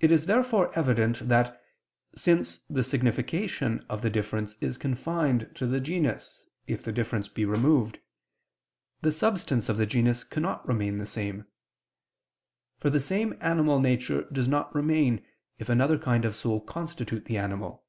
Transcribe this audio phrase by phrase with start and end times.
[0.00, 1.62] It is therefore evident that,
[2.16, 7.44] since the signification of the difference is confined to the genus if the difference be
[7.44, 8.00] removed,
[9.02, 11.46] the substance of the genus cannot remain the same:
[12.78, 15.24] for the same animal nature does not remain,
[15.60, 17.84] if another kind of soul constitute the animal.